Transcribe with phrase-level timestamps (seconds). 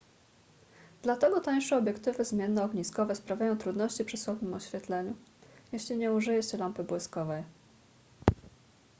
[1.03, 5.15] dlatego tańsze obiektywy zmiennoogniskowe sprawiają trudności przy słabym oświetleniu
[5.71, 7.43] jeśli nie użyje się lampy błyskowej